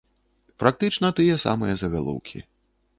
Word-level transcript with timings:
Практычна 0.63 1.07
тыя 1.21 1.37
самыя 1.47 1.73
загалоўкі. 1.85 2.47